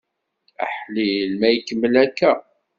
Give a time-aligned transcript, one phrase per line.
[0.63, 2.31] Aḥlil ma ikemmel akka!